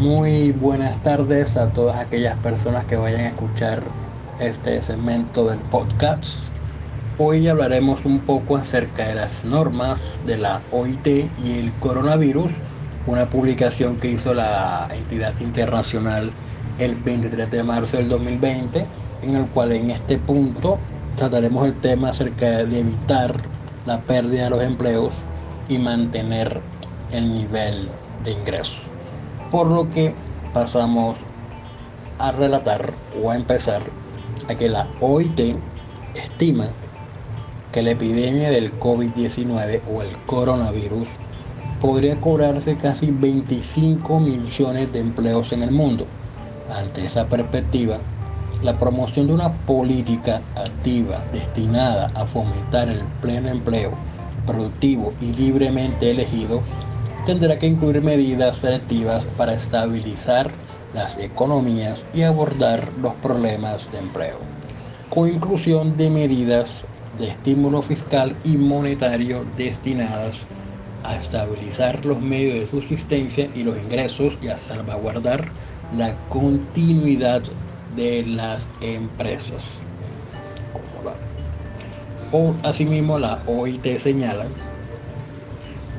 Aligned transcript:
Muy 0.00 0.52
buenas 0.52 0.96
tardes 1.02 1.58
a 1.58 1.74
todas 1.74 1.98
aquellas 1.98 2.34
personas 2.38 2.86
que 2.86 2.96
vayan 2.96 3.20
a 3.20 3.28
escuchar 3.28 3.82
este 4.40 4.80
segmento 4.80 5.50
del 5.50 5.58
podcast. 5.58 6.38
Hoy 7.18 7.46
hablaremos 7.48 8.06
un 8.06 8.20
poco 8.20 8.56
acerca 8.56 9.08
de 9.08 9.16
las 9.16 9.44
normas 9.44 10.00
de 10.24 10.38
la 10.38 10.62
OIT 10.72 11.06
y 11.06 11.58
el 11.58 11.70
coronavirus, 11.80 12.50
una 13.06 13.26
publicación 13.26 13.98
que 13.98 14.12
hizo 14.12 14.32
la 14.32 14.88
entidad 14.90 15.38
internacional 15.38 16.32
el 16.78 16.94
23 16.94 17.50
de 17.50 17.62
marzo 17.62 17.98
del 17.98 18.08
2020, 18.08 18.86
en 19.20 19.36
el 19.36 19.44
cual 19.48 19.72
en 19.72 19.90
este 19.90 20.16
punto 20.16 20.78
trataremos 21.18 21.66
el 21.66 21.74
tema 21.74 22.08
acerca 22.08 22.64
de 22.64 22.80
evitar 22.80 23.34
la 23.84 24.00
pérdida 24.00 24.44
de 24.44 24.50
los 24.50 24.62
empleos 24.62 25.12
y 25.68 25.76
mantener 25.76 26.62
el 27.12 27.34
nivel 27.34 27.90
de 28.24 28.32
ingresos. 28.32 28.89
Por 29.50 29.66
lo 29.66 29.90
que 29.90 30.14
pasamos 30.54 31.16
a 32.18 32.32
relatar 32.32 32.92
o 33.20 33.30
a 33.30 33.36
empezar 33.36 33.82
a 34.48 34.54
que 34.54 34.68
la 34.68 34.86
OIT 35.00 35.56
estima 36.14 36.66
que 37.72 37.82
la 37.82 37.92
epidemia 37.92 38.50
del 38.50 38.78
COVID-19 38.80 39.80
o 39.92 40.02
el 40.02 40.16
coronavirus 40.26 41.08
podría 41.80 42.20
cobrarse 42.20 42.76
casi 42.76 43.10
25 43.10 44.20
millones 44.20 44.92
de 44.92 44.98
empleos 44.98 45.52
en 45.52 45.62
el 45.62 45.70
mundo. 45.70 46.06
Ante 46.76 47.06
esa 47.06 47.26
perspectiva, 47.26 47.98
la 48.62 48.78
promoción 48.78 49.28
de 49.28 49.32
una 49.34 49.52
política 49.52 50.42
activa 50.56 51.24
destinada 51.32 52.10
a 52.14 52.26
fomentar 52.26 52.88
el 52.88 53.00
pleno 53.22 53.48
empleo 53.48 53.92
productivo 54.46 55.14
y 55.20 55.32
libremente 55.32 56.10
elegido 56.10 56.60
tendrá 57.30 57.60
que 57.60 57.66
incluir 57.68 58.02
medidas 58.02 58.56
selectivas 58.56 59.22
para 59.36 59.54
estabilizar 59.54 60.50
las 60.92 61.16
economías 61.16 62.04
y 62.12 62.22
abordar 62.22 62.88
los 63.00 63.14
problemas 63.22 63.88
de 63.92 63.98
empleo, 63.98 64.40
con 65.10 65.28
inclusión 65.28 65.96
de 65.96 66.10
medidas 66.10 66.84
de 67.20 67.28
estímulo 67.28 67.82
fiscal 67.82 68.34
y 68.42 68.56
monetario 68.56 69.46
destinadas 69.56 70.44
a 71.04 71.14
estabilizar 71.14 72.04
los 72.04 72.20
medios 72.20 72.58
de 72.58 72.68
subsistencia 72.68 73.48
y 73.54 73.62
los 73.62 73.76
ingresos 73.76 74.36
y 74.42 74.48
a 74.48 74.58
salvaguardar 74.58 75.52
la 75.96 76.16
continuidad 76.30 77.44
de 77.94 78.24
las 78.26 78.60
empresas. 78.80 79.84
Asimismo, 82.64 83.20
la 83.20 83.40
OIT 83.46 84.00
señala 84.00 84.46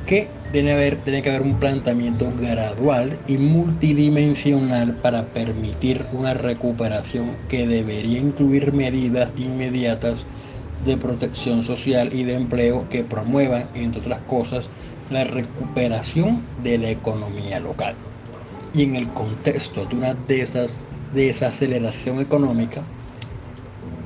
que 0.06 0.41
tiene, 0.52 1.22
que 1.22 1.30
haber 1.30 1.42
un 1.42 1.58
planteamiento 1.58 2.30
gradual 2.38 3.18
y 3.26 3.38
multidimensional 3.38 4.94
para 4.96 5.24
permitir 5.24 6.04
una 6.12 6.34
recuperación 6.34 7.30
que 7.48 7.66
debería 7.66 8.20
incluir 8.20 8.72
medidas 8.72 9.30
inmediatas 9.38 10.24
de 10.84 10.98
protección 10.98 11.64
social 11.64 12.12
y 12.12 12.24
de 12.24 12.34
empleo 12.34 12.86
que 12.90 13.02
promuevan, 13.02 13.68
entre 13.74 14.02
otras 14.02 14.20
cosas, 14.20 14.68
la 15.10 15.24
recuperación 15.24 16.42
de 16.62 16.78
la 16.78 16.90
economía 16.90 17.58
local. 17.58 17.94
Y 18.74 18.82
en 18.82 18.96
el 18.96 19.08
contexto 19.08 19.86
de 19.86 19.96
una 19.96 20.16
desaceleración 21.14 22.20
económica, 22.20 22.82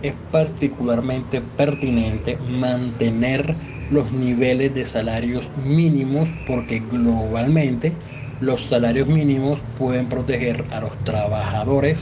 es 0.02 0.14
particularmente 0.30 1.40
pertinente 1.40 2.38
mantener 2.48 3.56
los 3.90 4.12
niveles 4.12 4.74
de 4.74 4.84
salarios 4.84 5.50
mínimos 5.64 6.28
porque 6.46 6.80
globalmente 6.90 7.92
los 8.40 8.66
salarios 8.66 9.06
mínimos 9.06 9.60
pueden 9.78 10.06
proteger 10.06 10.64
a 10.72 10.80
los 10.80 10.96
trabajadores 11.04 11.98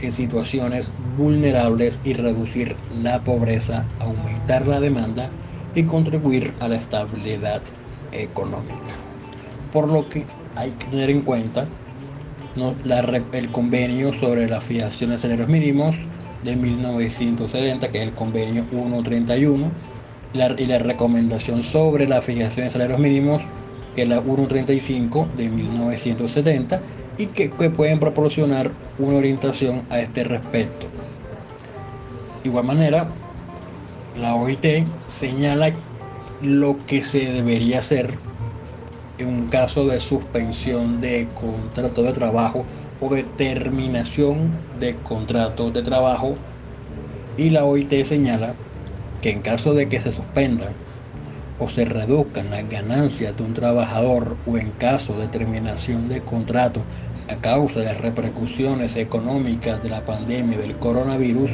en 0.00 0.12
situaciones 0.12 0.90
vulnerables 1.16 1.98
y 2.04 2.14
reducir 2.14 2.76
la 3.02 3.20
pobreza, 3.24 3.84
aumentar 3.98 4.66
la 4.66 4.80
demanda 4.80 5.30
y 5.74 5.84
contribuir 5.84 6.52
a 6.60 6.68
la 6.68 6.76
estabilidad 6.76 7.60
económica. 8.12 8.94
Por 9.72 9.88
lo 9.88 10.08
que 10.08 10.24
hay 10.54 10.70
que 10.72 10.86
tener 10.86 11.10
en 11.10 11.22
cuenta 11.22 11.66
el 13.32 13.50
convenio 13.50 14.12
sobre 14.14 14.48
la 14.48 14.60
fijación 14.60 15.10
de 15.10 15.18
salarios 15.18 15.48
mínimos 15.48 15.96
de 16.42 16.56
1970, 16.56 17.90
que 17.90 17.98
es 17.98 18.04
el 18.08 18.14
convenio 18.14 18.64
131 18.70 19.95
y 20.58 20.66
la 20.66 20.78
recomendación 20.78 21.62
sobre 21.62 22.06
la 22.06 22.20
fijación 22.20 22.66
de 22.66 22.70
salarios 22.70 22.98
mínimos, 22.98 23.42
que 23.94 24.02
es 24.02 24.08
la 24.08 24.20
135 24.20 25.28
de 25.36 25.48
1970, 25.48 26.80
y 27.16 27.26
que, 27.28 27.48
pueden 27.48 27.98
proporcionar 27.98 28.70
una 28.98 29.16
orientación 29.16 29.82
a 29.88 30.00
este 30.00 30.24
respecto. 30.24 30.86
De 32.42 32.50
igual 32.50 32.66
manera, 32.66 33.08
la 34.20 34.34
OIT 34.34 34.86
señala 35.08 35.70
lo 36.42 36.76
que 36.86 37.02
se 37.02 37.32
debería 37.32 37.78
hacer 37.78 38.14
en 39.18 39.28
un 39.28 39.46
caso 39.48 39.86
de 39.86 40.00
suspensión 40.00 41.00
de 41.00 41.26
contrato 41.40 42.02
de 42.02 42.12
trabajo 42.12 42.66
o 43.00 43.08
de 43.14 43.22
terminación 43.22 44.50
de 44.78 44.94
contrato 44.96 45.70
de 45.70 45.82
trabajo 45.82 46.36
y 47.38 47.48
la 47.48 47.64
OIT 47.64 48.04
señala 48.04 48.54
que 49.20 49.30
en 49.30 49.42
caso 49.42 49.74
de 49.74 49.88
que 49.88 50.00
se 50.00 50.12
suspendan 50.12 50.72
o 51.58 51.68
se 51.68 51.84
reduzcan 51.84 52.50
las 52.50 52.68
ganancias 52.68 53.36
de 53.36 53.42
un 53.42 53.54
trabajador 53.54 54.36
o 54.46 54.58
en 54.58 54.70
caso 54.72 55.18
de 55.18 55.26
terminación 55.28 56.08
de 56.08 56.20
contrato 56.20 56.82
a 57.28 57.36
causa 57.36 57.80
de 57.80 57.86
las 57.86 58.00
repercusiones 58.00 58.96
económicas 58.96 59.82
de 59.82 59.90
la 59.90 60.04
pandemia 60.04 60.58
del 60.58 60.76
coronavirus 60.76 61.50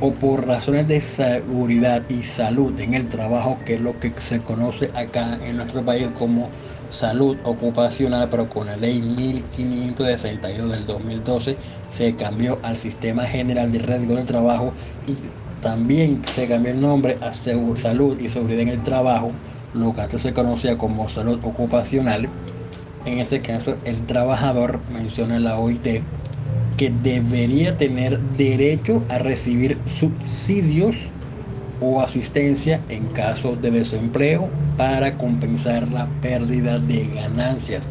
o 0.00 0.12
por 0.12 0.46
razones 0.46 0.88
de 0.88 1.00
seguridad 1.00 2.02
y 2.08 2.22
salud 2.22 2.78
en 2.80 2.94
el 2.94 3.08
trabajo, 3.08 3.58
que 3.64 3.74
es 3.74 3.80
lo 3.80 3.98
que 4.00 4.12
se 4.20 4.40
conoce 4.40 4.90
acá 4.94 5.38
en 5.44 5.58
nuestro 5.58 5.82
país 5.82 6.08
como 6.18 6.48
salud 6.90 7.36
ocupacional, 7.44 8.28
pero 8.28 8.48
con 8.48 8.66
la 8.66 8.76
ley 8.76 9.00
1562 9.00 10.70
del 10.70 10.86
2012 10.86 11.56
se 11.96 12.14
cambió 12.14 12.58
al 12.62 12.76
sistema 12.76 13.24
general 13.24 13.72
de 13.72 13.78
riesgo 13.78 14.16
del 14.16 14.26
trabajo 14.26 14.72
y 15.06 15.16
también 15.64 16.20
se 16.34 16.46
cambió 16.46 16.72
el 16.72 16.80
nombre 16.80 17.16
a 17.22 17.32
Salud 17.32 18.20
y 18.20 18.28
Seguridad 18.28 18.60
en 18.60 18.68
el 18.68 18.82
Trabajo, 18.82 19.32
lo 19.72 19.94
que 19.94 20.02
antes 20.02 20.20
se 20.20 20.34
conocía 20.34 20.76
como 20.76 21.08
salud 21.08 21.40
ocupacional. 21.42 22.28
En 23.06 23.18
ese 23.18 23.40
caso, 23.40 23.74
el 23.84 24.04
trabajador, 24.06 24.80
menciona 24.92 25.40
la 25.40 25.58
OIT, 25.58 26.02
que 26.76 26.92
debería 27.02 27.78
tener 27.78 28.20
derecho 28.36 29.02
a 29.08 29.18
recibir 29.18 29.78
subsidios 29.86 30.96
o 31.80 32.02
asistencia 32.02 32.80
en 32.90 33.06
caso 33.06 33.56
de 33.56 33.70
desempleo 33.70 34.50
para 34.76 35.16
compensar 35.16 35.90
la 35.90 36.06
pérdida 36.20 36.78
de 36.78 37.06
ganancias. 37.06 37.82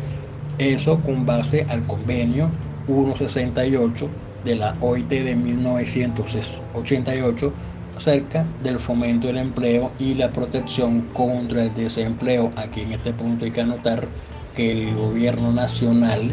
Eso 0.60 1.00
con 1.00 1.26
base 1.26 1.66
al 1.70 1.84
convenio 1.86 2.50
168 2.86 4.08
de 4.44 4.56
la 4.56 4.76
OIT 4.82 5.10
de 5.10 5.36
1988 5.36 7.54
acerca 7.98 8.46
del 8.64 8.80
fomento 8.80 9.28
del 9.28 9.38
empleo 9.38 9.92
y 10.00 10.16
la 10.16 10.32
protección 10.32 11.02
contra 11.14 11.64
el 11.64 11.74
desempleo. 11.74 12.52
Aquí 12.56 12.82
en 12.82 12.94
este 12.94 13.14
punto 13.14 13.46
hay 13.46 13.52
que 13.52 13.62
anotar 13.62 14.08
que 14.56 14.72
el 14.72 14.96
gobierno 14.96 15.52
nacional, 15.52 16.32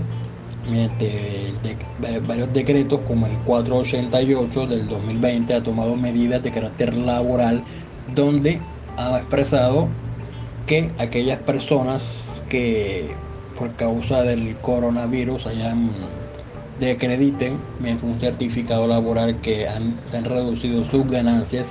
mediante 0.69 1.53
varios 2.27 2.53
decretos 2.53 3.01
como 3.07 3.27
el 3.27 3.37
488 3.39 4.67
del 4.67 4.89
2020, 4.89 5.55
ha 5.55 5.63
tomado 5.63 5.97
medidas 5.97 6.43
de 6.43 6.51
carácter 6.51 6.95
laboral 6.95 7.63
donde 8.15 8.61
ha 8.97 9.19
expresado 9.19 9.89
que 10.67 10.91
aquellas 10.99 11.39
personas 11.41 12.43
que 12.49 13.11
por 13.59 13.73
causa 13.75 14.23
del 14.23 14.57
coronavirus 14.57 15.47
hayan 15.47 15.91
de 16.81 16.93
acrediten 16.93 17.59
mediante 17.79 18.07
un 18.07 18.19
certificado 18.19 18.87
laboral 18.87 19.41
que 19.41 19.69
han, 19.69 19.97
se 20.07 20.17
han 20.17 20.25
reducido 20.25 20.85
sus 20.85 21.07
ganancias, 21.07 21.69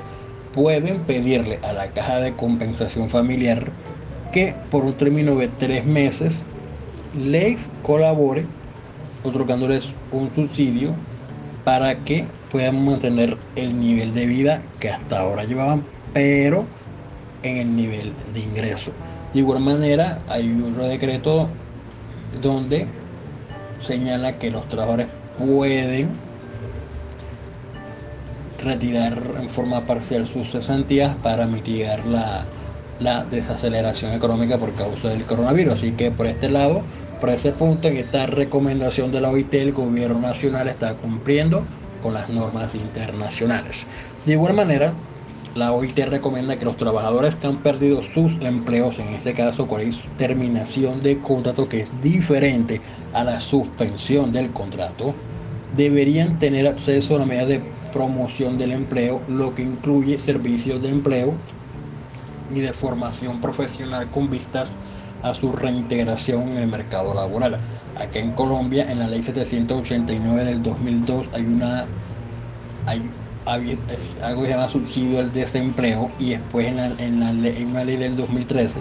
pueden 0.54 1.00
pedirle 1.00 1.60
a 1.64 1.74
la 1.74 1.88
caja 1.92 2.20
de 2.20 2.36
compensación 2.36 3.10
familiar 3.10 3.72
que 4.32 4.56
por 4.70 4.86
un 4.86 4.94
término 4.94 5.36
de 5.36 5.48
tres 5.48 5.86
meses 5.86 6.44
les 7.20 7.58
colabore 7.84 8.46
otorgándoles 9.24 9.96
un 10.12 10.34
subsidio 10.34 10.94
para 11.64 12.04
que 12.04 12.26
puedan 12.52 12.84
mantener 12.86 13.38
el 13.56 13.80
nivel 13.80 14.14
de 14.14 14.26
vida 14.26 14.62
que 14.80 14.90
hasta 14.90 15.20
ahora 15.20 15.44
llevaban, 15.44 15.84
pero 16.14 16.66
en 17.44 17.58
el 17.58 17.76
nivel 17.76 18.14
de 18.34 18.40
ingreso. 18.40 18.92
De 19.34 19.40
igual 19.40 19.60
manera, 19.60 20.20
hay 20.28 20.60
otro 20.68 20.88
decreto 20.88 21.48
donde 22.42 22.88
señala 23.82 24.38
que 24.38 24.52
los 24.52 24.68
trabajadores 24.70 25.08
pueden 25.38 26.10
retirar 28.64 29.22
en 29.40 29.50
forma 29.50 29.86
parcial 29.86 30.28
sus 30.28 30.52
cesantías 30.52 31.16
para 31.24 31.46
mitigar 31.46 32.06
la, 32.06 32.44
la 33.00 33.24
desaceleración 33.24 34.14
económica 34.14 34.58
por 34.58 34.74
causa 34.74 35.10
del 35.10 35.24
coronavirus. 35.24 35.76
Así 35.76 35.92
que 35.94 36.12
por 36.12 36.28
este 36.28 36.50
lado 36.50 36.84
Por 37.20 37.30
ese 37.30 37.52
punto, 37.52 37.90
en 37.90 37.98
esta 37.98 38.28
recomendación 38.28 39.12
de 39.12 39.20
la 39.20 39.30
OIT, 39.30 39.54
el 39.56 39.74
gobierno 39.74 40.20
nacional 40.20 40.70
está 40.70 40.94
cumpliendo 40.94 41.66
con 42.02 42.14
las 42.14 42.30
normas 42.30 42.74
internacionales. 42.76 43.86
De 44.26 44.34
igual 44.34 44.54
manera, 44.54 44.94
la 45.60 45.74
OIT 45.74 46.00
recomienda 46.06 46.58
que 46.58 46.64
los 46.64 46.78
trabajadores 46.78 47.36
que 47.36 47.48
han 47.48 47.58
perdido 47.58 48.02
sus 48.02 48.32
empleos, 48.40 48.98
en 48.98 49.10
este 49.10 49.34
caso 49.34 49.68
con 49.68 49.82
terminación 50.18 51.04
de 51.04 51.20
contrato 51.20 51.68
que 51.68 51.82
es 51.82 51.90
diferente 52.02 52.80
a 53.14 53.26
la 53.26 53.42
suspensión 53.42 54.32
del 54.32 54.52
contrato, 54.52 55.14
deberían 55.76 56.40
tener 56.40 56.66
acceso 56.66 57.16
a 57.16 57.20
la 57.20 57.26
medida 57.26 57.46
de 57.46 57.62
promoción 57.92 58.58
del 58.58 58.72
empleo, 58.72 59.22
lo 59.28 59.54
que 59.54 59.64
incluye 59.64 60.18
servicios 60.18 60.82
de 60.82 60.90
empleo 60.90 61.34
y 62.56 62.62
de 62.62 62.72
formación 62.72 63.42
profesional 63.42 64.10
con 64.12 64.30
vistas 64.30 64.72
a 65.22 65.36
su 65.36 65.52
reintegración 65.52 66.48
en 66.50 66.58
el 66.58 66.68
mercado 66.68 67.14
laboral. 67.14 67.58
Aquí 68.00 68.20
en 68.20 68.32
Colombia, 68.32 68.90
en 68.90 69.00
la 69.00 69.08
ley 69.08 69.24
789 69.24 70.46
del 70.46 70.64
2002, 70.64 71.28
hay 71.34 71.42
una 71.44 71.86
hay, 72.86 73.02
algo 73.54 74.42
que 74.42 74.48
se 74.48 74.54
llama 74.54 74.70
subsidio 74.70 75.20
al 75.20 75.34
desempleo 75.34 76.12
y 76.20 76.32
después 76.32 76.68
en, 76.68 76.78
la, 76.78 76.86
en, 76.98 77.20
la, 77.20 77.30
en 77.50 77.68
una 77.68 77.84
ley 77.84 77.98
del 77.98 78.16
2013 78.16 78.80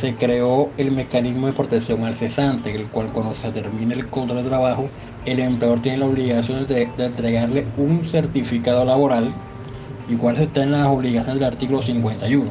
se 0.00 0.14
creó 0.14 0.70
el 0.78 0.92
mecanismo 0.92 1.46
de 1.46 1.52
protección 1.52 2.04
al 2.04 2.16
cesante, 2.16 2.74
el 2.74 2.86
cual 2.88 3.08
cuando 3.08 3.34
se 3.34 3.50
termine 3.50 3.94
el 3.94 4.06
contrato 4.06 4.42
de 4.42 4.48
trabajo, 4.48 4.88
el 5.26 5.40
empleador 5.40 5.82
tiene 5.82 5.98
la 5.98 6.06
obligación 6.06 6.66
de, 6.66 6.88
entregarle 6.96 7.66
un 7.76 8.02
certificado 8.02 8.84
laboral, 8.84 9.32
igual 10.08 10.36
se 10.36 10.44
está 10.44 10.62
en 10.62 10.72
las 10.72 10.86
obligaciones 10.86 11.34
del 11.34 11.44
artículo 11.44 11.82
51, 11.82 12.50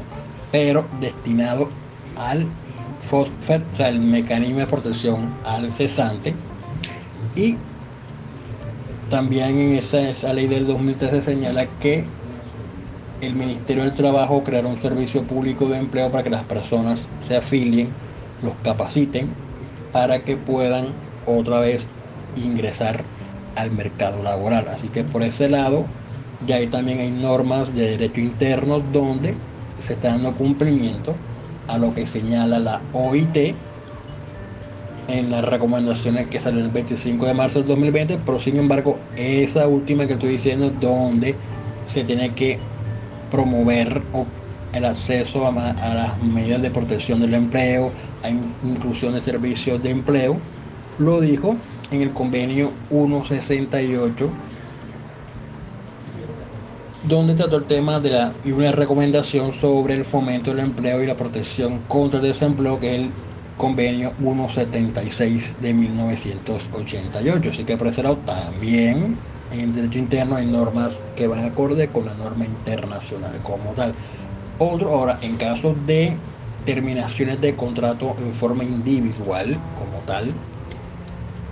pero 0.52 0.86
destinado 1.00 1.70
al 2.18 2.46
FOSFET, 3.02 3.64
o 3.74 3.76
sea, 3.78 3.88
el 3.88 4.00
mecanismo 4.00 4.60
de 4.60 4.68
protección 4.68 5.34
al 5.46 5.72
cesante, 5.74 6.34
y 7.36 7.56
también 9.10 9.58
en 9.60 9.72
esa, 9.74 10.10
esa 10.10 10.34
ley 10.34 10.48
del 10.48 10.68
2013 10.68 11.22
señala 11.22 11.68
que 11.80 12.06
el 13.22 13.36
Ministerio 13.36 13.84
del 13.84 13.94
Trabajo 13.94 14.44
creará 14.44 14.68
un 14.68 14.82
servicio 14.82 15.24
público 15.24 15.68
de 15.68 15.78
empleo 15.78 16.12
para 16.12 16.24
que 16.24 16.30
las 16.30 16.46
personas 16.46 17.10
se 17.20 17.36
afilien, 17.36 17.90
los 18.42 18.54
capaciten, 18.64 19.30
para 19.92 20.24
que 20.24 20.38
puedan 20.38 20.88
otra 21.26 21.60
vez 21.60 21.86
ingresar 22.36 23.04
al 23.56 23.72
mercado 23.72 24.24
laboral. 24.24 24.68
Así 24.70 24.88
que 24.90 25.04
por 25.04 25.24
ese 25.24 25.50
lado, 25.50 25.86
ya 26.40 26.58
ahí 26.58 26.68
también 26.68 27.00
hay 27.00 27.12
normas 27.12 27.74
de 27.74 27.98
derecho 27.98 28.22
interno 28.22 28.80
donde 28.80 29.36
se 29.80 29.94
está 29.94 30.10
dando 30.10 30.36
cumplimiento 30.36 31.16
a 31.68 31.78
lo 31.78 31.94
que 31.94 32.08
señala 32.08 32.60
la 32.60 32.82
OIT 32.94 33.56
en 35.10 35.32
las 35.32 35.44
recomendaciones 35.44 36.28
que 36.28 36.40
salen 36.40 36.66
el 36.66 36.72
25 36.72 37.26
de 37.26 37.34
marzo 37.34 37.60
del 37.60 37.68
2020, 37.68 38.20
pero 38.26 38.40
sin 38.40 38.58
embargo, 38.58 39.00
esa 39.18 39.68
última 39.68 40.06
que 40.06 40.14
estoy 40.14 40.30
diciendo, 40.30 40.72
donde 40.80 41.36
se 41.88 42.04
tiene 42.04 42.34
que 42.34 42.60
promover 43.32 44.02
el 44.74 44.86
acceso 44.86 45.48
a, 45.48 45.52
las 45.52 46.22
medidas 46.22 46.62
de 46.62 46.70
protección 46.70 47.20
del 47.22 47.34
empleo, 47.34 47.92
a 48.24 48.30
inclusión 48.30 49.14
de 49.14 49.22
servicios 49.22 49.82
de 49.82 49.90
empleo, 49.90 50.38
lo 51.00 51.20
dijo 51.20 51.56
en 51.92 52.02
el 52.02 52.14
convenio 52.14 52.72
168 52.90 54.30
donde 57.08 57.34
trató 57.34 57.56
el 57.56 57.66
tema 57.66 58.00
de 58.00 58.10
la 58.12 58.34
y 58.44 58.52
una 58.52 58.72
recomendación 58.72 59.54
sobre 59.54 59.96
el 59.96 60.06
fomento 60.06 60.52
del 60.52 60.60
empleo 60.60 61.02
y 61.02 61.08
la 61.08 61.16
protección 61.16 61.80
contra 61.88 62.20
el 62.20 62.26
desempleo, 62.26 62.80
que 62.80 62.94
es 62.94 63.02
el 63.02 63.12
convenio 63.60 64.14
176 64.20 65.56
de 65.60 65.74
1988. 65.74 67.50
Así 67.52 67.66
que 67.66 67.76
lado 67.76 68.18
también 68.26 69.18
en 69.52 69.76
derecho 69.76 70.00
interno 70.00 70.38
hay 70.38 70.46
normas 70.46 71.02
que 71.18 71.28
van 71.28 71.44
acorde 71.44 71.90
con 71.90 72.06
la 72.06 72.14
norma 72.14 72.46
internacional 72.46 73.38
como 73.44 73.74
tal. 73.74 73.94
Otro, 74.60 74.94
ahora, 74.94 75.20
en 75.22 75.36
caso 75.36 75.76
de 75.86 76.14
terminaciones 76.66 77.42
de 77.42 77.56
contrato 77.56 78.16
en 78.20 78.34
forma 78.34 78.64
individual 78.64 79.58
como 79.78 80.00
tal, 80.06 80.32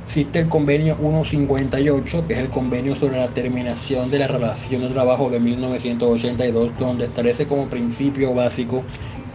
existe 0.06 0.40
el 0.40 0.48
convenio 0.48 0.96
158, 0.96 2.26
que 2.26 2.34
es 2.36 2.40
el 2.40 2.50
convenio 2.50 2.96
sobre 2.96 3.18
la 3.18 3.28
terminación 3.28 4.10
de 4.10 4.20
la 4.20 4.28
relación 4.28 4.82
de 4.82 4.90
trabajo 4.90 5.30
de 5.30 5.42
1982, 5.42 6.72
donde 6.80 7.06
establece 7.06 7.48
como 7.48 7.68
principio 7.68 8.34
básico 8.34 8.84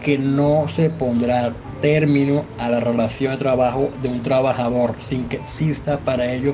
que 0.03 0.17
no 0.17 0.67
se 0.67 0.89
pondrá 0.89 1.53
término 1.83 2.45
a 2.59 2.69
la 2.69 2.79
relación 2.79 3.33
de 3.33 3.37
trabajo 3.39 3.91
de 4.01 4.07
un 4.07 4.23
trabajador 4.23 4.95
sin 5.09 5.27
que 5.27 5.35
exista 5.35 5.99
para 5.99 6.31
ello 6.31 6.53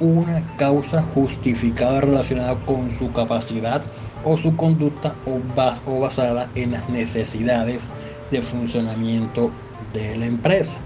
una 0.00 0.56
causa 0.56 1.02
justificada 1.14 2.00
relacionada 2.00 2.54
con 2.64 2.90
su 2.90 3.12
capacidad 3.12 3.82
o 4.24 4.38
su 4.38 4.56
conducta 4.56 5.14
o, 5.26 6.00
basada 6.00 6.48
en 6.54 6.72
las 6.72 6.88
necesidades 6.88 7.82
de 8.30 8.40
funcionamiento 8.40 9.50
de 9.92 10.16
la 10.16 10.24
empresa. 10.24 10.78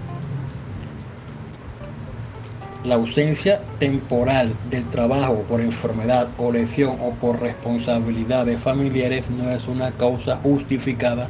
La 2.83 2.95
ausencia 2.95 3.61
temporal 3.79 4.51
del 4.69 4.83
trabajo 4.89 5.37
por 5.47 5.61
enfermedad 5.61 6.27
o 6.37 6.51
lesión 6.51 6.97
o 7.01 7.11
por 7.11 7.39
responsabilidades 7.39 8.61
familiares 8.61 9.29
no 9.29 9.49
es 9.51 9.65
una 9.69 9.91
causa 9.91 10.35
justificada 10.43 11.29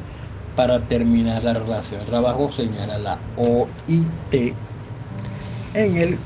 para 0.55 0.79
terminar 0.79 1.43
la 1.43 1.53
relación. 1.53 2.01
De 2.01 2.05
trabajo, 2.05 2.51
señala 2.51 2.97
la 2.97 3.19
OIT 3.37 4.53
en 5.73 5.97
el, 5.97 6.17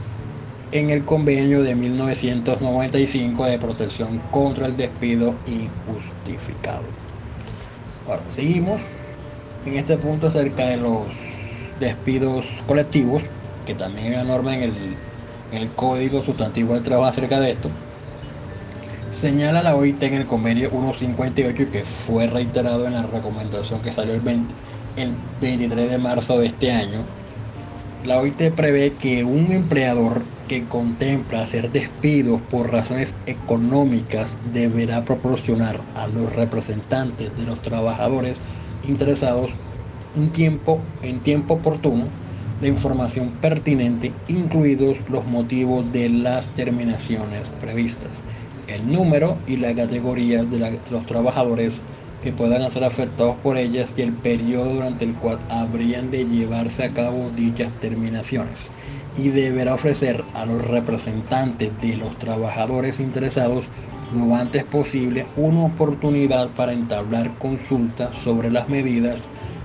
en 0.72 0.90
el 0.90 1.04
convenio 1.06 1.64
de 1.64 1.76
1995 1.76 3.46
de 3.46 3.60
protección 3.60 4.22
contra 4.32 4.68
el 4.68 4.78
despido 4.78 5.36
injustificado. 5.48 6.84
Ahora, 8.08 8.22
seguimos 8.30 8.82
en 9.66 9.78
este 9.78 9.98
punto 9.98 10.28
acerca 10.28 10.66
de 10.68 10.78
los 10.78 11.04
despidos 11.80 12.46
colectivos, 12.68 13.24
que 13.66 13.74
también 13.74 14.08
hay 14.08 14.14
una 14.14 14.24
norma 14.24 14.56
en 14.56 14.64
el, 14.64 14.74
en 15.52 15.62
el 15.62 15.70
Código 15.72 16.24
Sustantivo 16.24 16.74
del 16.74 16.84
Trabajo 16.84 17.10
acerca 17.10 17.40
de 17.40 17.52
esto 17.52 17.70
Señala 19.20 19.62
la 19.62 19.76
OIT 19.76 20.02
en 20.04 20.14
el 20.14 20.26
convenio 20.26 20.70
158 20.70 21.72
que 21.74 21.84
fue 21.84 22.28
reiterado 22.28 22.88
en 22.88 22.94
la 22.94 23.04
recomendación 23.04 23.82
que 23.82 23.92
salió 23.92 24.14
el, 24.14 24.22
23 25.42 25.92
de 25.92 25.98
marzo 25.98 26.40
de 26.40 26.46
este 26.46 26.72
año. 26.72 27.02
La 28.06 28.18
OIT 28.18 28.54
prevé 28.56 28.94
que 28.94 29.26
un 29.26 29.52
empleador 29.52 30.22
que 30.48 30.64
contempla 30.64 31.42
hacer 31.42 31.70
despidos 31.74 32.40
por 32.50 32.72
razones 32.72 33.14
económicas 33.26 34.38
deberá 34.54 35.04
proporcionar 35.04 35.82
a 35.96 36.08
los 36.08 36.34
representantes 36.34 37.36
de 37.36 37.44
los 37.44 37.62
trabajadores 37.62 38.38
interesados 38.88 39.52
un 40.16 40.30
tiempo, 40.30 40.80
en 41.04 41.20
tiempo 41.20 41.56
oportuno 41.56 42.06
la 42.62 42.70
información 42.70 43.32
pertinente, 43.42 44.14
incluidos 44.30 45.00
los 45.10 45.26
motivos 45.26 45.92
de 45.92 46.08
las 46.08 46.48
terminaciones 46.56 47.42
previstas 47.60 48.12
el 48.70 48.92
número 48.92 49.38
y 49.48 49.58
la 49.58 49.74
categoría 49.76 50.44
de, 50.44 50.80
los 50.92 51.06
trabajadores 51.06 51.74
que 52.22 52.32
puedan 52.32 52.70
ser 52.72 52.84
afectados 52.84 53.38
por 53.38 53.58
ellas 53.58 53.94
y 53.98 54.02
el 54.02 54.12
periodo 54.14 54.74
durante 54.74 55.06
el 55.06 55.14
cual 55.16 55.40
habrían 55.50 56.12
de 56.12 56.26
llevarse 56.26 56.84
a 56.84 56.94
cabo 56.94 57.30
dichas 57.36 57.72
terminaciones. 57.80 58.58
Y 59.18 59.30
deberá 59.30 59.74
ofrecer 59.74 60.24
a 60.34 60.46
los 60.46 60.62
representantes 60.62 61.72
de 61.82 61.98
los 61.98 62.18
trabajadores 62.18 63.00
interesados 63.00 63.66
lo 64.14 64.36
antes 64.36 64.64
posible 64.64 65.28
una 65.36 65.66
oportunidad 65.66 66.50
para 66.50 66.74
entablar 66.74 67.38
consultas 67.38 68.16
sobre 68.16 68.52
las 68.52 68.68
medidas 68.68 69.22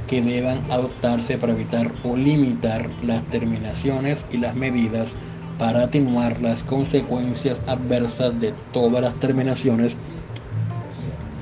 que 0.07 0.21
deban 0.21 0.61
adoptarse 0.71 1.39
para 1.39 1.55
evitar 1.55 1.91
o 2.05 2.17
limitar 2.17 2.91
las 3.03 3.25
terminaciones 3.31 4.19
y 4.31 4.37
las 4.37 4.55
medidas 4.55 5.09
para 5.59 5.85
atenuar 5.85 6.41
las 6.41 6.63
consecuencias 6.63 7.59
adversas 7.67 8.39
de 8.41 8.53
todas 8.73 9.03
las 9.03 9.15
terminaciones 9.15 9.97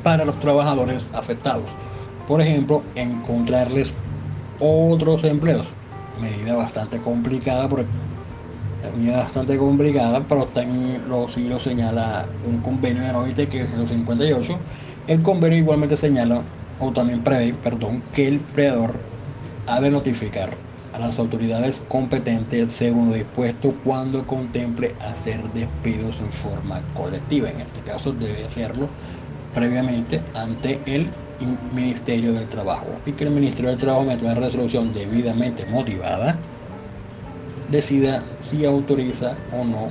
para 0.03 0.25
los 0.25 0.39
trabajadores 0.41 1.07
afectados. 1.13 1.71
Por 2.29 2.41
ejemplo, 2.41 2.83
encontrarles 2.95 3.93
otros 4.59 5.25
empleos. 5.25 5.67
Medida 6.21 6.55
bastante 6.55 6.99
complicada, 6.99 7.69
porque 7.69 7.87
medida 8.97 9.19
bastante 9.19 9.57
complicada, 9.57 10.25
pero 10.29 10.45
también 10.47 11.03
lo, 11.09 11.29
sí 11.29 11.49
lo 11.49 11.59
señala 11.59 12.27
un 12.47 12.59
convenio 12.59 13.03
de 13.03 13.13
la 13.13 13.47
que 13.49 13.63
es 13.63 13.73
el 13.73 13.89
58. 13.89 14.59
El 15.09 15.23
convenio 15.23 15.59
igualmente 15.59 15.97
señala, 15.97 16.43
o 16.79 16.93
también 16.93 17.23
prevé, 17.23 17.55
perdón, 17.55 18.03
que 18.15 18.29
el 18.29 18.35
empleador 18.35 18.95
ha 19.67 19.81
de 19.81 19.91
notificar 19.91 20.51
a 20.93 20.99
las 20.99 21.19
autoridades 21.19 21.81
competentes 21.89 22.73
según 22.73 23.09
lo 23.09 23.15
dispuesto 23.15 23.75
cuando 23.85 24.27
contemple 24.27 24.95
hacer 25.01 25.43
despidos 25.53 26.17
en 26.21 26.33
forma 26.33 26.83
colectiva. 26.95 27.51
En 27.51 27.61
este 27.61 27.81
caso 27.81 28.13
debe 28.13 28.45
hacerlo 28.45 28.89
previamente 29.55 30.21
ante 30.35 30.81
el 30.87 31.09
Ministerio 31.73 32.33
del 32.33 32.49
Trabajo 32.49 32.87
y 33.07 33.13
que 33.13 33.25
el 33.25 33.31
Ministerio 33.31 33.71
del 33.71 33.81
Trabajo 33.81 34.05
meta 34.05 34.25
una 34.25 34.35
resolución 34.35 34.93
debidamente 34.93 35.65
motivada 35.67 36.37
decida 37.71 38.23
si 38.41 38.65
autoriza 38.65 39.35
o 39.59 39.65
no 39.65 39.89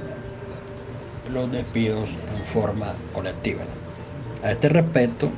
los 1.33 1.51
despidos 1.51 2.09
en 2.35 2.43
forma 2.43 2.93
colectiva. 3.13 3.63
A 4.43 4.51
este 4.51 4.69
respecto, 4.69 5.29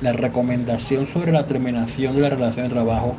la 0.00 0.12
recomendación 0.12 1.06
sobre 1.06 1.32
la 1.32 1.46
terminación 1.46 2.14
de 2.14 2.22
la 2.22 2.30
relación 2.30 2.68
de 2.68 2.74
trabajo, 2.74 3.16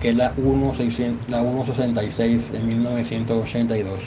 que 0.00 0.10
es 0.10 0.16
la, 0.16 0.34
166 0.34 2.52
de 2.52 2.60
1982, 2.60 4.00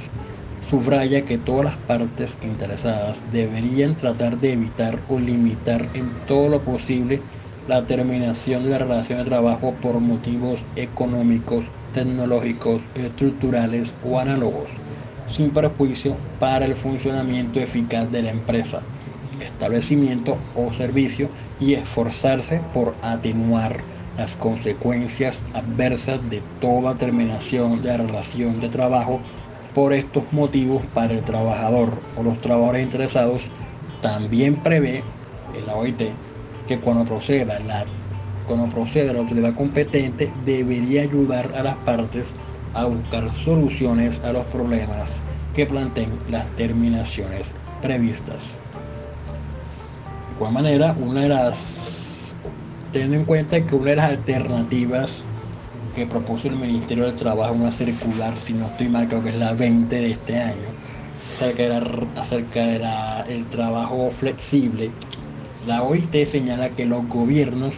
subraya 0.69 1.23
que 1.23 1.37
todas 1.37 1.65
las 1.65 1.77
partes 1.77 2.37
interesadas 2.43 3.21
deberían 3.31 3.95
tratar 3.95 4.39
de 4.39 4.53
evitar 4.53 4.99
o 5.09 5.19
limitar 5.19 5.87
en 5.93 6.11
todo 6.27 6.49
lo 6.49 6.59
posible 6.59 7.21
la 7.67 7.85
terminación 7.85 8.63
de 8.63 8.69
la 8.69 8.79
relación 8.79 9.19
de 9.19 9.25
trabajo 9.25 9.73
por 9.81 9.99
motivos 9.99 10.61
económicos, 10.75 11.65
tecnológicos, 11.93 12.83
estructurales 12.95 13.93
o 14.05 14.19
análogos, 14.19 14.71
sin 15.27 15.51
perjuicio 15.51 16.15
para 16.39 16.65
el 16.65 16.75
funcionamiento 16.75 17.59
eficaz 17.59 18.11
de 18.11 18.23
la 18.23 18.31
empresa, 18.31 18.81
establecimiento 19.41 20.37
o 20.55 20.71
servicio 20.73 21.29
y 21.59 21.73
esforzarse 21.73 22.61
por 22.73 22.95
atenuar 23.01 23.81
las 24.17 24.31
consecuencias 24.33 25.39
adversas 25.53 26.27
de 26.29 26.41
toda 26.59 26.95
terminación 26.95 27.81
de 27.81 27.89
la 27.89 27.97
relación 27.97 28.59
de 28.59 28.69
trabajo 28.69 29.21
por 29.75 29.93
estos 29.93 30.23
motivos 30.31 30.83
para 30.93 31.13
el 31.13 31.23
trabajador 31.23 32.01
o 32.15 32.23
los 32.23 32.41
trabajadores 32.41 32.83
interesados, 32.83 33.43
también 34.01 34.55
prevé 34.55 35.03
el 35.55 35.69
OIT 35.69 36.01
que 36.67 36.79
cuando 36.79 37.05
proceda 37.05 37.59
la 37.59 37.85
cuando 38.47 38.69
proceda 38.69 39.11
la 39.11 39.19
autoridad 39.19 39.53
competente 39.55 40.31
debería 40.45 41.01
ayudar 41.01 41.53
a 41.55 41.63
las 41.63 41.75
partes 41.75 42.33
a 42.73 42.85
buscar 42.85 43.29
soluciones 43.43 44.21
a 44.23 44.31
los 44.31 44.45
problemas 44.45 45.17
que 45.53 45.65
planteen 45.65 46.17
las 46.29 46.47
terminaciones 46.55 47.47
previstas. 47.81 48.55
De 50.29 50.35
igual 50.35 50.53
manera, 50.53 50.95
una 50.99 51.21
de 51.21 51.29
las 51.29 51.86
teniendo 52.97 53.17
en 53.17 53.25
cuenta 53.25 53.63
que 53.63 53.75
una 53.75 53.91
de 53.91 53.95
las 53.97 54.09
alternativas 54.09 55.21
que 55.95 56.07
propuso 56.07 56.47
el 56.47 56.55
Ministerio 56.55 57.05
del 57.05 57.15
Trabajo, 57.15 57.53
una 57.53 57.71
circular, 57.71 58.33
si 58.43 58.53
no 58.53 58.65
estoy 58.65 58.89
mal, 58.89 59.07
creo 59.07 59.21
que 59.21 59.29
es 59.29 59.35
la 59.35 59.53
20 59.53 59.95
de 59.95 60.11
este 60.13 60.39
año, 60.39 60.67
acerca 62.15 62.65
del 62.65 62.83
el 63.29 63.45
trabajo 63.49 64.09
flexible. 64.09 64.89
La 65.67 65.83
OIT 65.83 66.25
señala 66.25 66.69
que 66.69 66.87
los 66.87 67.07
gobiernos 67.07 67.75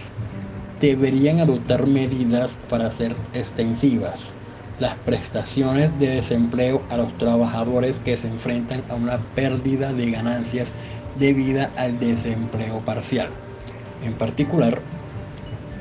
deberían 0.80 1.42
adoptar 1.42 1.86
medidas 1.86 2.52
para 2.70 2.88
hacer 2.88 3.14
extensivas 3.34 4.24
las 4.80 4.96
prestaciones 5.00 5.92
de 6.00 6.08
desempleo 6.16 6.82
a 6.90 6.96
los 6.96 7.12
trabajadores 7.18 7.98
que 8.06 8.16
se 8.16 8.30
enfrentan 8.30 8.82
a 8.90 8.96
una 8.96 9.18
pérdida 9.36 9.92
de 9.92 10.12
ganancias 10.12 10.70
debida 11.20 11.72
al 11.76 12.00
desempleo 12.00 12.80
parcial. 12.80 13.28
En 14.06 14.14
particular, 14.14 14.80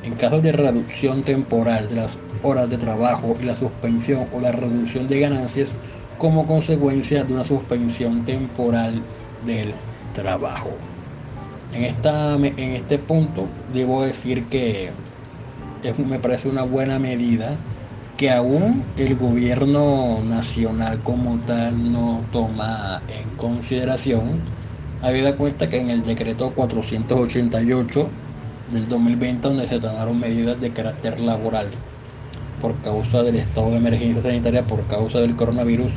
en 0.08 0.14
caso 0.14 0.40
de 0.40 0.52
reducción 0.52 1.22
temporal 1.22 1.86
de 1.86 1.96
las 1.96 2.18
horas 2.42 2.70
de 2.70 2.78
trabajo 2.78 3.36
y 3.38 3.44
la 3.44 3.54
suspensión 3.54 4.26
o 4.32 4.40
la 4.40 4.52
reducción 4.52 5.06
de 5.06 5.20
ganancias 5.20 5.74
como 6.16 6.46
consecuencia 6.46 7.24
de 7.24 7.34
una 7.34 7.44
suspensión 7.44 8.24
temporal 8.24 9.02
del 9.44 9.74
trabajo. 10.14 10.70
En, 11.74 11.84
esta, 11.84 12.36
en 12.36 12.58
este 12.58 12.98
punto 12.98 13.46
debo 13.74 14.02
decir 14.02 14.44
que 14.44 14.90
me 15.98 16.18
parece 16.18 16.48
una 16.48 16.62
buena 16.62 16.98
medida 16.98 17.56
que 18.16 18.30
aún 18.30 18.82
el 18.96 19.14
gobierno 19.14 20.20
nacional 20.24 21.02
como 21.02 21.36
tal 21.46 21.92
no 21.92 22.22
toma 22.32 23.02
en 23.08 23.36
consideración, 23.36 24.40
habida 25.02 25.36
cuenta 25.36 25.68
que 25.68 25.78
en 25.78 25.90
el 25.90 26.02
decreto 26.02 26.50
488 26.54 28.08
del 28.72 28.88
2020 28.88 29.48
donde 29.48 29.68
se 29.68 29.80
tomaron 29.80 30.18
medidas 30.18 30.60
de 30.60 30.70
carácter 30.70 31.20
laboral 31.20 31.68
por 32.60 32.74
causa 32.82 33.22
del 33.22 33.36
estado 33.36 33.70
de 33.70 33.76
emergencia 33.76 34.22
sanitaria 34.22 34.64
por 34.64 34.82
causa 34.86 35.20
del 35.20 35.36
coronavirus 35.36 35.92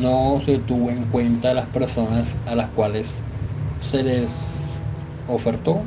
no 0.00 0.40
se 0.44 0.58
tuvo 0.58 0.90
en 0.90 1.04
cuenta 1.04 1.54
las 1.54 1.66
personas 1.66 2.36
a 2.46 2.54
las 2.54 2.68
cuales 2.70 3.14
se 3.80 4.02
les 4.02 4.52
ofertó 5.28 5.82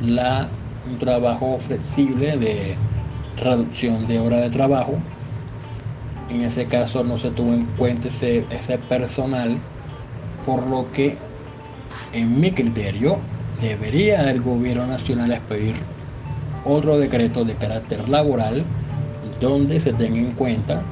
la, 0.00 0.48
un 0.90 0.98
trabajo 0.98 1.58
flexible 1.66 2.36
de 2.36 2.76
reducción 3.36 4.06
de 4.06 4.18
hora 4.18 4.38
de 4.38 4.50
trabajo. 4.50 4.94
En 6.30 6.42
ese 6.42 6.66
caso 6.66 7.04
no 7.04 7.18
se 7.18 7.30
tuvo 7.30 7.52
en 7.52 7.66
cuenta 7.76 8.08
ese, 8.08 8.44
ese 8.50 8.78
personal, 8.78 9.58
por 10.44 10.66
lo 10.66 10.90
que 10.92 11.16
en 12.12 12.40
mi 12.40 12.52
criterio 12.52 13.18
debería 13.60 14.30
el 14.30 14.40
gobierno 14.40 14.86
nacional 14.86 15.32
expedir 15.32 15.76
otro 16.64 16.98
decreto 16.98 17.44
de 17.44 17.54
carácter 17.54 18.08
laboral 18.08 18.64
donde 19.40 19.80
se 19.80 19.92
tenga 19.92 20.18
en 20.18 20.32
cuenta 20.32 20.82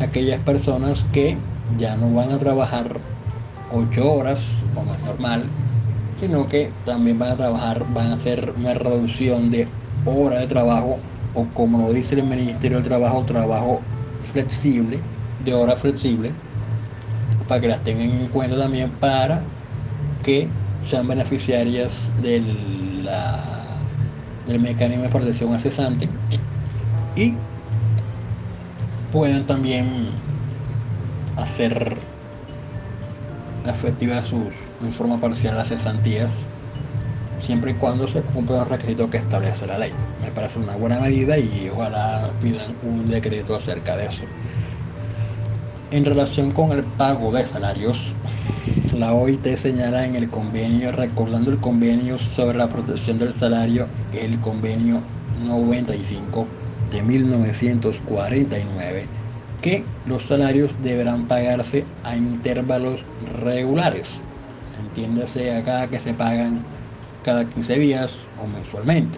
aquellas 0.00 0.40
personas 0.40 1.04
que 1.12 1.36
ya 1.78 1.96
no 1.96 2.12
van 2.12 2.32
a 2.32 2.38
trabajar 2.38 2.98
8 3.72 4.12
horas 4.12 4.46
como 4.74 4.94
es 4.94 5.00
normal, 5.02 5.44
sino 6.20 6.48
que 6.48 6.70
también 6.84 7.18
van 7.18 7.32
a 7.32 7.36
trabajar, 7.36 7.84
van 7.92 8.12
a 8.12 8.14
hacer 8.14 8.52
una 8.56 8.74
reducción 8.74 9.50
de 9.50 9.66
hora 10.04 10.40
de 10.40 10.46
trabajo 10.46 10.98
o 11.34 11.46
como 11.54 11.78
lo 11.78 11.92
dice 11.92 12.14
el 12.14 12.24
Ministerio 12.24 12.78
del 12.78 12.86
Trabajo, 12.86 13.24
trabajo 13.24 13.80
flexible, 14.20 15.00
de 15.44 15.52
hora 15.52 15.76
flexible, 15.76 16.30
para 17.48 17.60
que 17.60 17.68
las 17.68 17.82
tengan 17.82 18.10
en 18.10 18.28
cuenta 18.28 18.56
también 18.56 18.90
para 19.00 19.42
que 20.22 20.48
sean 20.88 21.08
beneficiarias 21.08 22.10
del, 22.22 23.08
del 24.46 24.60
mecanismo 24.60 25.04
de 25.04 25.08
protección 25.08 25.54
accesante 25.54 26.08
y 27.16 27.32
puedan 29.12 29.46
también 29.46 29.86
hacer 31.36 31.96
efectivas 33.66 34.28
sus 34.28 34.52
en 34.82 34.92
forma 34.92 35.20
parcial 35.20 35.56
las 35.56 35.68
cesantías 35.68 36.44
siempre 37.44 37.72
y 37.72 37.74
cuando 37.74 38.06
se 38.06 38.20
cumplan 38.22 38.60
los 38.60 38.68
requisitos 38.68 39.10
que 39.10 39.18
establece 39.18 39.66
la 39.66 39.78
ley. 39.78 39.92
Me 40.22 40.30
parece 40.30 40.58
una 40.58 40.76
buena 40.76 40.98
medida 41.00 41.38
y 41.38 41.68
ojalá 41.68 42.30
pidan 42.42 42.74
un 42.82 43.06
decreto 43.08 43.54
acerca 43.54 43.96
de 43.96 44.06
eso. 44.06 44.24
En 45.94 46.04
relación 46.04 46.50
con 46.50 46.72
el 46.72 46.82
pago 46.82 47.30
de 47.30 47.46
salarios, 47.46 48.12
la 48.98 49.14
OIT 49.14 49.54
señala 49.54 50.04
en 50.04 50.16
el 50.16 50.28
convenio, 50.28 50.90
recordando 50.90 51.52
el 51.52 51.60
convenio 51.60 52.18
sobre 52.18 52.58
la 52.58 52.68
protección 52.68 53.20
del 53.20 53.32
salario, 53.32 53.86
el 54.12 54.40
convenio 54.40 55.02
95 55.46 56.48
de 56.90 57.00
1949, 57.00 59.06
que 59.62 59.84
los 60.04 60.24
salarios 60.24 60.72
deberán 60.82 61.28
pagarse 61.28 61.84
a 62.02 62.16
intervalos 62.16 63.04
regulares. 63.44 64.20
Entiéndase 64.80 65.54
acá 65.54 65.86
que 65.86 66.00
se 66.00 66.12
pagan 66.12 66.64
cada 67.22 67.44
15 67.44 67.78
días 67.78 68.26
o 68.42 68.48
mensualmente. 68.48 69.16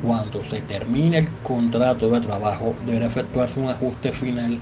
Cuando 0.00 0.44
se 0.44 0.60
termine 0.60 1.18
el 1.18 1.28
contrato 1.42 2.08
de 2.08 2.20
trabajo, 2.20 2.76
deberá 2.86 3.06
efectuarse 3.06 3.58
un 3.58 3.70
ajuste 3.70 4.12
final 4.12 4.60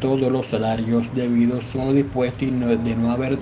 todos 0.00 0.30
los 0.30 0.46
salarios 0.46 1.06
debidos 1.14 1.64
son 1.64 1.86
lo 1.86 1.92
dispuesto 1.92 2.44
y 2.44 2.50
de 2.50 2.96
no 2.96 3.10
haber 3.10 3.38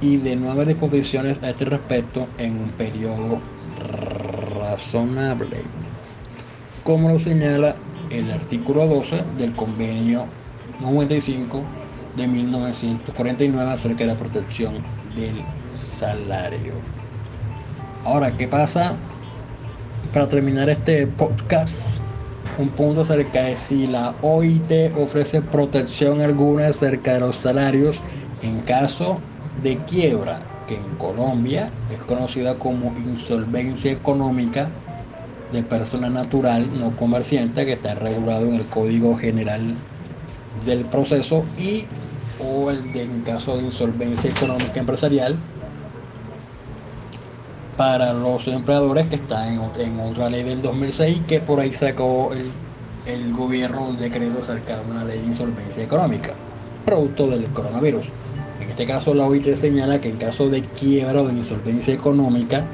y 0.00 0.16
de 0.16 0.36
no 0.36 0.50
haber 0.50 0.68
disposiciones 0.68 1.42
a 1.42 1.50
este 1.50 1.64
respecto 1.64 2.28
en 2.38 2.56
un 2.56 2.68
periodo 2.70 3.40
razonable, 4.60 5.62
como 6.84 7.08
lo 7.08 7.18
señala 7.18 7.74
el 8.10 8.30
artículo 8.30 8.86
12 8.86 9.22
del 9.38 9.54
convenio 9.54 10.26
95 10.80 11.62
de 12.16 12.28
1949 12.28 13.70
acerca 13.70 13.98
de 13.98 14.06
la 14.06 14.14
protección 14.14 14.74
del 15.16 15.42
salario. 15.74 16.74
Ahora, 18.04 18.30
¿qué 18.36 18.48
pasa? 18.48 18.94
Para 20.12 20.28
terminar 20.28 20.70
este 20.70 21.06
podcast, 21.06 22.00
un 22.58 22.70
punto 22.70 23.02
acerca 23.02 23.42
de 23.42 23.56
si 23.56 23.86
la 23.86 24.14
OIT 24.20 24.92
ofrece 24.96 25.40
protección 25.40 26.20
alguna 26.20 26.68
acerca 26.68 27.14
de 27.14 27.20
los 27.20 27.36
salarios 27.36 28.00
en 28.42 28.60
caso 28.60 29.20
de 29.62 29.76
quiebra, 29.76 30.40
que 30.66 30.74
en 30.74 30.96
Colombia 30.98 31.70
es 31.92 32.00
conocida 32.00 32.58
como 32.58 32.92
insolvencia 32.98 33.92
económica 33.92 34.68
de 35.52 35.62
persona 35.62 36.10
natural 36.10 36.68
no 36.78 36.94
comerciante 36.96 37.64
que 37.64 37.72
está 37.72 37.94
regulado 37.94 38.46
en 38.46 38.54
el 38.54 38.66
Código 38.66 39.16
General 39.16 39.74
del 40.66 40.84
Proceso 40.84 41.44
y 41.56 41.84
o 42.40 42.70
el 42.70 42.92
de, 42.92 43.04
en 43.04 43.22
caso 43.22 43.56
de 43.56 43.64
insolvencia 43.64 44.30
económica 44.30 44.80
empresarial 44.80 45.36
para 47.78 48.12
los 48.12 48.48
empleadores 48.48 49.06
que 49.06 49.14
está 49.14 49.48
en, 49.48 49.60
otra 50.00 50.28
ley 50.28 50.42
del 50.42 50.60
2006 50.60 51.22
que 51.28 51.38
por 51.38 51.60
ahí 51.60 51.72
sacó 51.72 52.32
el, 53.06 53.32
gobierno 53.32 53.86
un 53.86 53.96
decreto 53.96 54.40
acerca 54.40 54.80
de 54.80 54.90
una 54.90 55.04
ley 55.04 55.20
de 55.20 55.26
insolvencia 55.26 55.84
económica, 55.84 56.32
producto 56.84 57.28
del 57.28 57.46
coronavirus. 57.46 58.04
En 58.60 58.68
este 58.68 58.84
caso, 58.84 59.14
la 59.14 59.24
OIT 59.24 59.54
señala 59.54 60.00
que 60.00 60.08
en 60.08 60.16
caso 60.16 60.48
de 60.48 60.62
quiebra 60.64 61.22
o 61.22 61.28
de 61.28 61.34
insolvencia 61.34 61.94
económica 61.94 62.64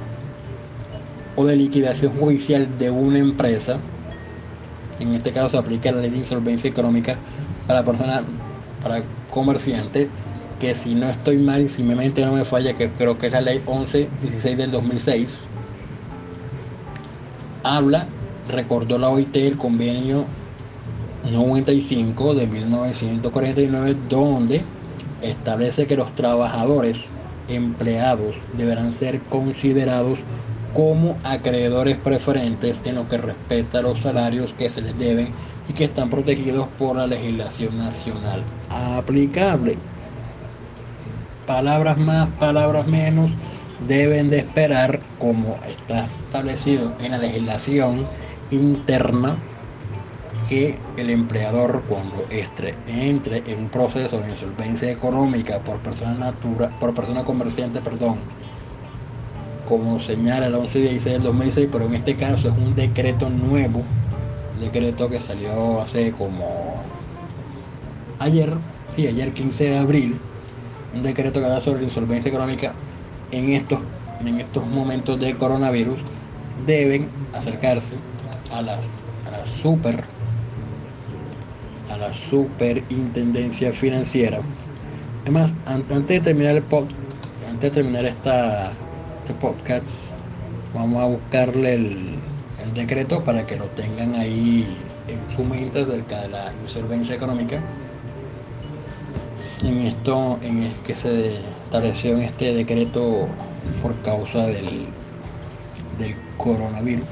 o 1.36 1.44
de 1.44 1.54
liquidación 1.54 2.16
judicial 2.18 2.78
de 2.78 2.90
una 2.90 3.18
empresa, 3.18 3.76
en 4.98 5.14
este 5.14 5.32
caso 5.32 5.50
se 5.50 5.58
aplica 5.58 5.92
la 5.92 6.00
ley 6.00 6.10
de 6.10 6.18
insolvencia 6.18 6.70
económica 6.70 7.16
para 7.66 7.84
personas, 7.84 8.22
para 8.82 9.02
comerciantes, 9.30 10.08
que 10.58 10.74
si 10.74 10.94
no 10.94 11.08
estoy 11.08 11.38
mal 11.38 11.62
y 11.62 11.68
si 11.68 11.82
mi 11.82 11.94
mente 11.94 12.24
no 12.24 12.32
me 12.32 12.44
falla, 12.44 12.74
que 12.74 12.90
creo 12.90 13.18
que 13.18 13.26
es 13.26 13.32
la 13.32 13.40
ley 13.40 13.58
1116 13.58 14.56
del 14.56 14.70
2006, 14.70 15.46
habla, 17.62 18.06
recordó 18.48 18.98
la 18.98 19.08
OIT 19.08 19.36
el 19.36 19.56
convenio 19.56 20.24
95 21.30 22.34
de 22.34 22.46
1949, 22.46 23.96
donde 24.08 24.62
establece 25.22 25.86
que 25.86 25.96
los 25.96 26.14
trabajadores 26.14 27.00
empleados 27.48 28.36
deberán 28.56 28.92
ser 28.92 29.20
considerados 29.22 30.20
como 30.74 31.16
acreedores 31.24 31.96
preferentes 31.96 32.82
en 32.84 32.96
lo 32.96 33.08
que 33.08 33.16
respecta 33.16 33.78
a 33.78 33.82
los 33.82 34.00
salarios 34.00 34.52
que 34.54 34.68
se 34.68 34.82
les 34.82 34.98
deben 34.98 35.28
y 35.68 35.72
que 35.72 35.84
están 35.84 36.10
protegidos 36.10 36.68
por 36.78 36.96
la 36.96 37.06
legislación 37.06 37.78
nacional 37.78 38.42
aplicable. 38.70 39.78
Palabras 41.46 41.98
más, 41.98 42.28
palabras 42.40 42.86
menos, 42.86 43.30
deben 43.86 44.30
de 44.30 44.38
esperar, 44.38 45.00
como 45.18 45.58
está 45.68 46.08
establecido 46.26 46.94
en 47.00 47.12
la 47.12 47.18
legislación 47.18 48.06
interna, 48.50 49.36
que 50.48 50.78
el 50.96 51.10
empleador 51.10 51.82
cuando 51.88 52.24
entre, 52.30 53.42
en 53.46 53.58
un 53.58 53.68
proceso 53.68 54.20
de 54.20 54.30
insolvencia 54.30 54.90
económica 54.90 55.58
por 55.58 55.78
persona 55.78 56.14
natura, 56.14 56.70
por 56.80 56.94
persona 56.94 57.24
comerciante, 57.24 57.80
perdón, 57.80 58.18
como 59.68 60.00
señala 60.00 60.46
el 60.46 60.54
11 60.54 60.78
16 60.78 61.14
del 61.14 61.22
2006, 61.22 61.68
pero 61.72 61.86
en 61.86 61.94
este 61.94 62.16
caso 62.16 62.48
es 62.48 62.54
un 62.56 62.74
decreto 62.74 63.30
nuevo, 63.30 63.82
decreto 64.60 65.08
que 65.08 65.18
salió 65.18 65.80
hace 65.80 66.12
como 66.12 66.82
ayer, 68.18 68.52
sí, 68.90 69.06
ayer 69.06 69.32
15 69.32 69.64
de 69.64 69.78
abril, 69.78 70.18
un 70.94 71.02
decreto 71.02 71.40
que 71.40 71.46
habla 71.46 71.60
sobre 71.60 71.80
la 71.80 71.86
insolvencia 71.86 72.28
económica 72.28 72.72
en 73.30 73.50
estos, 73.50 73.80
en 74.24 74.40
estos 74.40 74.66
momentos 74.66 75.18
de 75.20 75.34
coronavirus, 75.34 75.96
deben 76.66 77.08
acercarse 77.32 77.92
a 78.52 78.62
la, 78.62 78.74
a 78.74 79.30
la 79.30 79.46
super 79.46 80.04
a 81.90 81.96
la 81.96 82.14
superintendencia 82.14 83.72
financiera. 83.72 84.40
Además, 85.22 85.52
antes 85.66 86.06
de 86.06 86.20
terminar 86.20 86.56
el 86.56 86.62
pod, 86.62 86.86
antes 87.48 87.60
de 87.60 87.70
terminar 87.70 88.04
esta 88.04 88.72
este 89.24 89.32
podcast, 89.40 89.88
vamos 90.74 91.02
a 91.02 91.06
buscarle 91.06 91.74
el, 91.74 92.18
decreto 92.74 93.22
para 93.24 93.46
que 93.46 93.56
lo 93.56 93.66
tengan 93.68 94.14
ahí 94.16 94.66
en 95.08 95.36
su 95.36 95.44
mente 95.44 95.80
acerca 95.80 96.22
de 96.22 96.28
la 96.28 96.52
insolvencia 96.62 97.14
económica. 97.14 97.60
En 99.64 99.80
esto, 99.80 100.38
en 100.42 100.62
el 100.62 100.74
que 100.86 100.94
se 100.94 101.38
estableció 101.64 102.16
en 102.16 102.22
este 102.22 102.52
decreto 102.52 103.26
por 103.82 103.94
causa 104.02 104.46
del, 104.46 104.86
del 105.98 106.14
coronavirus. 106.36 107.06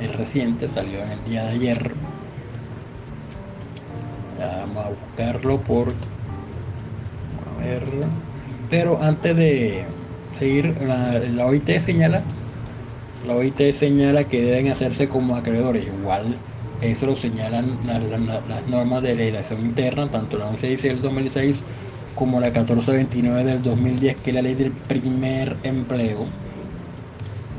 El 0.00 0.12
reciente 0.12 0.68
salió 0.68 1.00
en 1.02 1.10
el 1.12 1.24
día 1.24 1.44
de 1.44 1.50
ayer. 1.50 1.92
Vamos 4.38 4.86
a 4.86 4.88
buscarlo 4.90 5.60
por. 5.60 5.88
A 5.88 7.64
ver. 7.64 7.82
Pero 8.70 8.98
antes 9.02 9.36
de, 9.36 9.84
seguir, 10.32 10.76
la, 10.80 11.46
OIT 11.46 11.78
señala, 11.78 12.22
la 13.26 13.34
OIT 13.34 13.74
señala 13.74 14.24
que 14.24 14.42
deben 14.42 14.70
hacerse 14.70 15.08
como 15.08 15.36
acreedores, 15.36 15.86
igual 15.86 16.36
eso 16.80 17.06
lo 17.06 17.16
señalan 17.16 17.78
las, 17.86 18.66
normas 18.68 19.02
de 19.02 19.14
legislación 19.14 19.60
interna, 19.60 20.08
tanto 20.08 20.38
la 20.38 20.46
1116 20.46 20.94
del 20.94 21.02
2006 21.02 21.60
como 22.14 22.40
la 22.40 22.46
1429 22.46 23.44
del 23.44 23.62
2010, 23.62 24.16
que 24.18 24.30
es 24.30 24.34
la 24.34 24.42
ley 24.42 24.54
del 24.54 24.72
primer 24.72 25.56
empleo, 25.62 26.26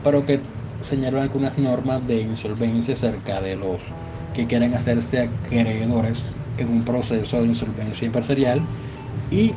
pero 0.04 0.26
que 0.26 0.40
señalan 0.82 1.24
algunas 1.24 1.58
normas 1.58 2.06
de 2.08 2.22
insolvencia 2.22 2.94
acerca 2.94 3.42
de 3.42 3.56
los 3.56 3.80
que 4.34 4.46
quieren 4.46 4.74
hacerse 4.74 5.22
acreedores 5.22 6.24
en 6.58 6.70
un 6.70 6.84
proceso 6.84 7.42
de 7.42 7.48
insolvencia 7.48 8.06
empresarial 8.06 8.62
y 9.32 9.54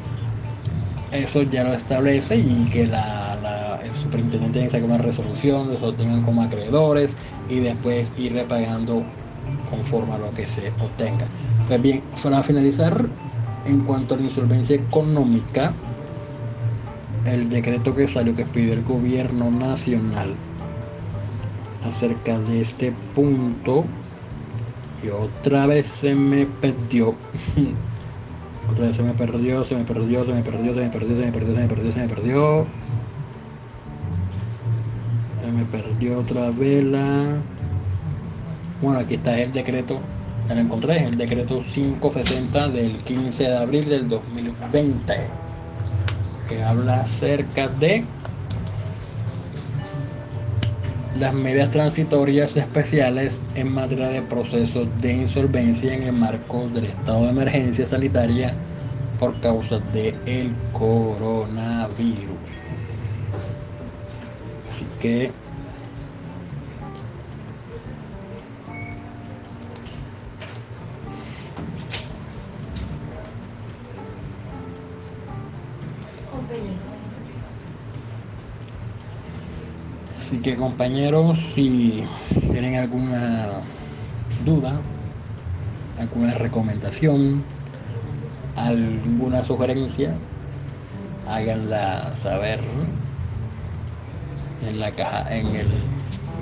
eso 1.13 1.43
ya 1.43 1.65
lo 1.65 1.75
establece 1.75 2.37
y 2.37 2.69
que 2.73 2.87
la, 2.87 3.81
el 3.83 4.03
superintendente 4.03 4.53
tiene 4.53 4.67
que 4.69 4.73
sacar 4.73 4.89
una 4.89 4.99
resolución, 4.99 5.69
de 5.71 5.93
tengan 5.93 6.23
como 6.23 6.43
acreedores 6.43 7.15
y 7.49 7.61
después 7.61 8.11
ir 8.19 8.35
repagando 8.35 9.03
conforme 9.71 10.15
a 10.15 10.19
lo 10.19 10.33
que 10.33 10.47
se 10.47 10.71
obtenga. 10.81 11.27
Pues 11.67 11.81
bien, 11.83 12.03
para 12.23 12.43
finalizar, 12.43 13.07
en 13.67 13.81
cuanto 13.81 14.15
a 14.15 14.19
la 14.19 14.25
insolvencia 14.25 14.77
económica, 14.77 15.73
el 17.25 17.49
decreto 17.51 17.95
que 17.95 18.09
salió 18.09 18.35
que 18.35 18.45
pidió 18.45 18.73
el 18.73 18.85
gobierno 18.85 19.51
nacional 19.51 20.35
acerca 21.87 22.39
de 22.39 22.63
este 22.63 22.93
punto 23.15 23.85
y 25.03 25.09
otra 25.11 25.67
vez 25.67 25.87
se 26.01 26.15
me 26.15 26.47
perdió 26.47 27.15
Otra 28.71 28.87
vez 28.87 28.97
se 28.97 29.03
me 29.03 29.13
perdió, 29.15 29.65
se 29.65 29.75
me 29.75 29.85
perdió, 29.85 30.25
se 30.25 30.33
me 30.33 30.43
perdió, 30.43 30.75
se 30.75 30.81
me 30.81 30.91
perdió, 30.91 31.17
se 31.17 31.25
me 31.25 31.33
perdió, 31.33 31.55
se 31.55 31.61
me 31.61 31.69
perdió, 31.69 31.93
se 31.93 31.99
me 32.01 32.09
perdió. 32.09 32.67
Se 35.43 35.53
me 35.53 35.65
perdió 35.65 36.19
otra 36.19 36.51
vela. 36.51 37.39
Bueno, 38.81 39.01
aquí 39.01 39.15
está 39.15 39.39
el 39.39 39.53
decreto. 39.53 40.01
Ya 40.49 40.55
lo 40.55 40.61
encontré, 40.61 41.05
el 41.05 41.19
decreto 41.19 41.61
560 41.61 42.69
del 42.69 42.97
15 42.99 43.45
de 43.45 43.57
abril 43.57 43.89
del 43.89 44.09
2020. 44.09 45.15
Que 46.49 46.63
habla 46.63 47.01
acerca 47.01 47.69
de 47.69 48.05
las 51.19 51.35
medidas 51.35 51.71
transitorias 51.71 52.57
especiales 52.57 53.41
en 53.57 53.73
materia 53.73 54.09
de 54.09 54.23
procesos 54.23 54.87
de 55.01 55.13
insolvencia 55.13 55.93
en 55.93 56.05
el 56.05 56.13
marco 56.13 56.69
del 56.69 56.85
estado 56.85 57.25
de 57.25 57.31
emergencia 57.31 57.87
sanitaria 57.87 58.55
por 59.19 59.39
causa 59.41 59.81
del 59.93 60.15
el 60.27 60.55
coronavirus. 60.73 62.39
Así 64.73 64.87
que 65.01 65.33
compañeros, 80.57 81.39
si 81.55 82.05
tienen 82.51 82.77
alguna 82.77 83.49
duda, 84.45 84.81
alguna 85.99 86.35
recomendación, 86.35 87.43
alguna 88.57 89.45
sugerencia, 89.45 90.15
háganla 91.29 92.17
saber 92.17 92.61
en 94.67 94.81
la 94.81 94.91
caja, 94.93 95.27
en 95.35 95.47
el, 95.49 95.69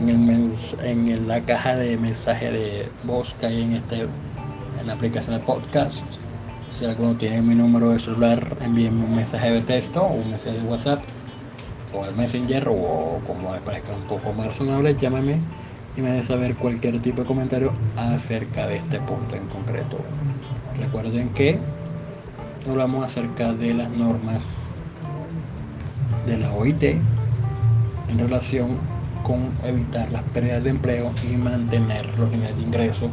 en, 0.09 0.29
el 0.31 0.53
en 0.83 1.29
la 1.29 1.41
caja 1.41 1.77
de 1.77 1.97
mensaje 1.97 2.51
de 2.51 2.89
voz 3.05 3.35
que 3.41 3.47
hay 3.47 3.63
en 3.63 3.75
este 3.75 4.03
en 4.03 4.87
la 4.87 4.93
aplicación 4.93 5.37
de 5.37 5.43
podcast. 5.45 5.99
Si 6.79 6.85
alguno 6.85 7.17
tiene 7.17 7.41
mi 7.41 7.55
número 7.55 7.91
de 7.91 7.99
celular, 7.99 8.57
envíenme 8.61 9.05
un 9.05 9.17
mensaje 9.17 9.51
de 9.51 9.63
texto 9.63 10.03
o 10.03 10.13
un 10.13 10.31
mensaje 10.31 10.59
de 10.59 10.65
WhatsApp 10.65 11.03
o 11.93 12.05
el 12.05 12.15
Messenger 12.15 12.69
o 12.69 13.21
como 13.27 13.53
les 13.53 13.63
parezca 13.63 13.93
un 13.95 14.03
poco 14.03 14.33
más 14.33 14.49
razonable, 14.49 14.97
llámame 15.01 15.39
y 15.97 16.03
me 16.03 16.11
de 16.11 16.25
saber 16.25 16.55
cualquier 16.57 17.01
tipo 17.01 17.23
de 17.23 17.27
comentario 17.27 17.73
acerca 17.97 18.67
de 18.67 18.77
este 18.77 19.01
punto 19.01 19.35
en 19.35 19.47
concreto. 19.47 19.99
Recuerden 20.79 21.31
que 21.31 21.59
hablamos 22.69 23.05
acerca 23.05 23.53
de 23.53 23.75
las 23.75 23.91
normas 23.91 24.47
de 26.27 26.37
la 26.39 26.53
OIT 26.53 26.83
en 26.83 28.19
relación 28.19 28.79
con 29.23 29.53
evitar 29.65 30.11
las 30.13 30.23
pérdidas 30.23 30.65
de 30.65 30.71
empleo 30.71 31.13
y 31.29 31.37
mantener 31.37 32.07
los 32.19 32.31
niveles 32.31 32.57
de 32.57 32.63
ingreso 32.63 33.11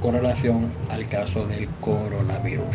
con 0.00 0.14
relación 0.14 0.70
al 0.90 1.08
caso 1.08 1.46
del 1.46 1.68
coronavirus. 1.80 2.66